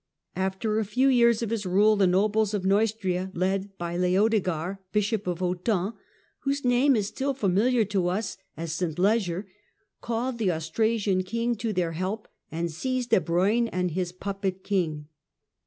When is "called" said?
10.01-10.39